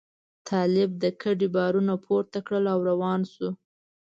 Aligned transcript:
طالب 0.49 0.89
د 1.03 1.05
کډې 1.21 1.47
بارونه 1.55 1.93
پورته 2.05 2.39
کړل 2.47 2.65
او 2.73 2.79
روان 2.89 3.21
شو. 3.33 3.49